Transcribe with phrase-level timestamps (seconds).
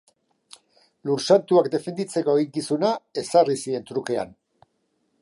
[1.09, 4.39] Lur Santuak defenditzeko eginkizuna ezarri zien trukean.